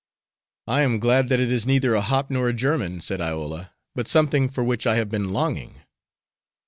"I 0.65 0.81
am 0.81 0.97
glad 0.97 1.27
that 1.27 1.39
it 1.39 1.51
is 1.51 1.67
neither 1.67 1.93
a 1.93 2.01
hop 2.01 2.31
nor 2.31 2.49
a 2.49 2.53
german," 2.53 3.01
said 3.01 3.21
Iola, 3.21 3.69
"but 3.93 4.07
something 4.07 4.49
for 4.49 4.63
which 4.63 4.87
I 4.87 4.95
have 4.95 5.09
been 5.09 5.29
longing." 5.29 5.81